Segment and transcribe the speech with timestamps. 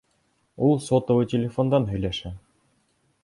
[0.67, 2.35] Ул сотовый телефондан һөйләшә.